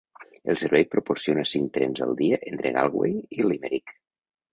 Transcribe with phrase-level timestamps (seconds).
[0.51, 3.95] El servei proporciona cinc trens al dia entre Galway i Limerick.